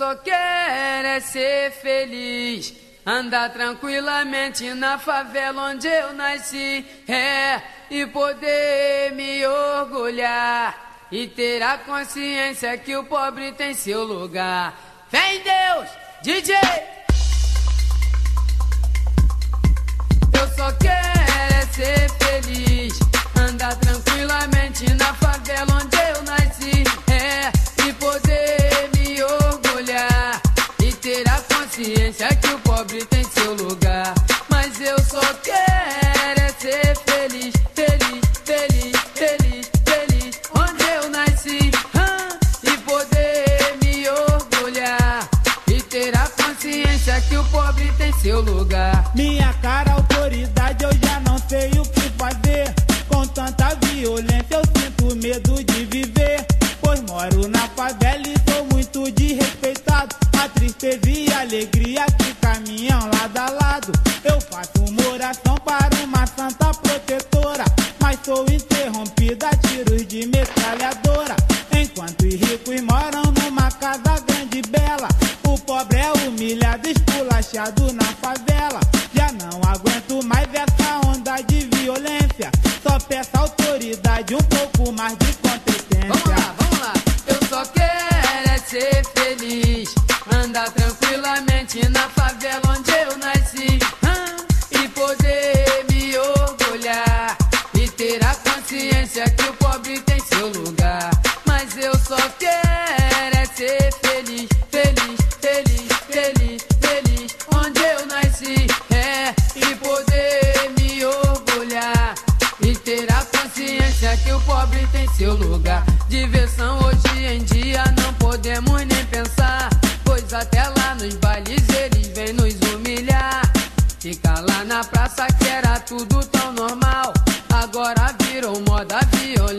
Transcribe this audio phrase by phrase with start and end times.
[0.00, 2.74] só quero é ser feliz.
[3.04, 6.86] Andar tranquilamente na favela onde eu nasci.
[7.06, 11.06] É, e poder me orgulhar.
[11.12, 14.74] E ter a consciência que o pobre tem seu lugar.
[15.10, 15.90] Fé em Deus,
[16.22, 16.99] DJ!
[48.22, 49.10] Seu lugar.
[49.14, 52.74] Minha cara, autoridade, eu já não sei o que fazer.
[53.08, 56.46] Com tanta violência, eu sinto medo de viver.
[56.80, 60.14] Pois moro na favela e sou muito desrespeitado.
[60.38, 63.92] A tristeza e a alegria que caminham lado a lado.
[64.24, 67.64] Eu faço uma oração para uma santa protetora.
[68.00, 68.44] Mas sou
[77.40, 78.80] na favela.
[79.14, 82.50] Já não aguento mais essa onda de violência.
[82.82, 86.06] Só peço autoridade, um pouco mais de competência.
[86.08, 86.92] Vamos lá, vamos lá.
[87.26, 89.94] Eu só quero é ser feliz.
[90.30, 93.78] Andar tranquilamente na favela onde eu nasci.
[94.02, 94.36] Ah,
[94.72, 97.38] E poder me orgulhar.
[97.72, 99.54] E ter a consciência que o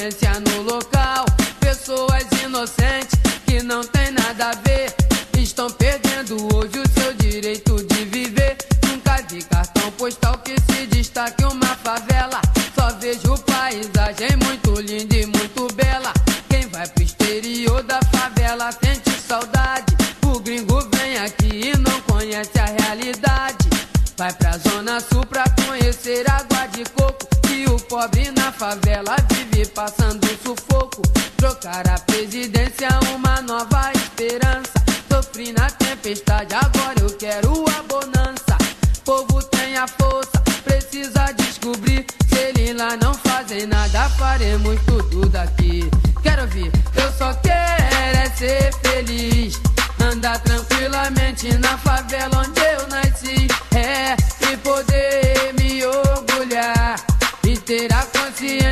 [0.00, 1.26] violência no local.
[1.60, 4.94] Pessoas inocentes que não tem nada a ver.
[5.38, 8.56] Estão perdendo hoje o seu direito de viver.
[8.86, 12.40] Nunca vi cartão postal que se destaque uma favela.
[12.74, 16.12] Só vejo paisagem muito linda e muito bela.
[16.48, 19.94] Quem vai pro exterior da favela sente saudade.
[20.24, 23.68] O gringo vem aqui e não conhece a realidade.
[24.16, 27.30] Vai pra zona sul pra conhecer água de coco.
[27.66, 31.02] O pobre na favela vive passando sufoco.
[31.36, 34.72] Trocar a presidência, uma nova esperança.
[35.10, 38.56] Sofri na tempestade, agora eu quero a bonança.
[39.04, 42.06] Povo tem a força, precisa descobrir.
[42.28, 45.90] Se eles lá não fazem nada, faremos tudo daqui.
[46.22, 49.60] Quero ouvir, eu só quero é ser feliz.
[50.00, 53.48] Andar tranquilamente na favela onde eu nasci.
[53.74, 54.16] É,
[54.50, 55.09] e poder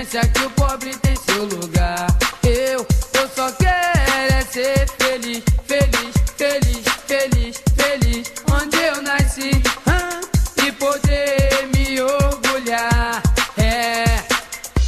[0.08, 2.06] consciência que o pobre tem seu lugar.
[2.42, 8.32] Eu, eu só quero é ser feliz, feliz, feliz, feliz, feliz.
[8.50, 9.50] Onde eu nasci.
[9.86, 10.20] ah,
[10.64, 13.22] E poder me orgulhar.
[13.58, 14.04] É.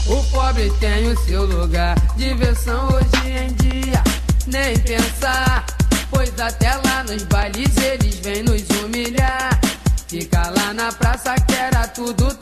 [0.07, 4.03] O pobre tem o seu lugar, diversão hoje em dia,
[4.47, 5.67] nem pensar.
[6.11, 9.61] Pois até lá nos bailes eles vêm nos humilhar.
[10.09, 12.35] Fica lá na praça que era tudo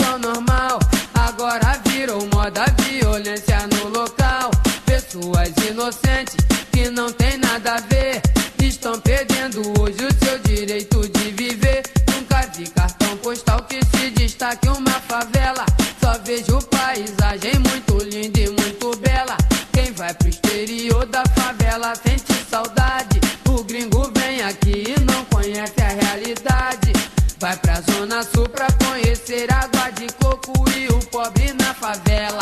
[2.48, 4.50] moda violência no local.
[4.86, 6.34] Pessoas inocentes
[6.72, 8.22] que não tem nada a ver.
[8.62, 11.82] Estão perdendo hoje o seu direito de viver.
[12.10, 15.64] Nunca vi cartão postal que se destaque uma favela.
[16.00, 19.36] Só vejo paisagem muito linda e muito bela.
[19.72, 23.20] Quem vai pro exterior da favela sente saudade.
[23.46, 26.92] O gringo vem aqui e não conhece a realidade.
[27.40, 32.40] Vai pra zona sul pra conhecer água de coco e o pobre na favela.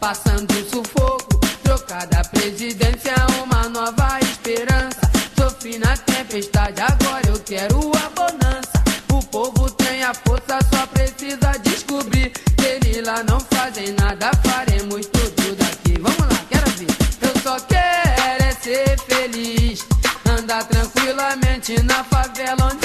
[0.00, 3.14] Passando sufoco, trocada a presidência,
[3.44, 5.00] uma nova esperança.
[5.38, 8.82] Sofri na tempestade, agora eu quero a bonança.
[9.12, 12.32] O povo tem a força, só precisa descobrir.
[12.64, 16.00] Eles lá não fazem nada, faremos tudo daqui.
[16.00, 16.90] Vamos lá, quero ver.
[17.20, 19.86] Eu só quero é ser feliz.
[20.28, 22.81] Andar tranquilamente na favela onde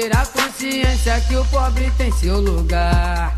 [0.00, 3.34] ter a consciência que o pobre tem seu lugar.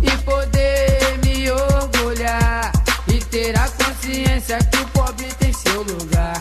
[0.00, 2.70] E poder me orgulhar.
[3.08, 6.40] E ter a consciência que o pobre tem seu lugar.